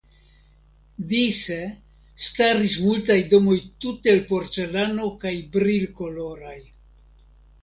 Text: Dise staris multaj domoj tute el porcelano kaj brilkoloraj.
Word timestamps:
Dise 1.09 1.57
staris 2.27 2.77
multaj 2.85 3.19
domoj 3.35 3.59
tute 3.85 4.11
el 4.15 4.23
porcelano 4.33 5.11
kaj 5.27 5.35
brilkoloraj. 5.59 6.57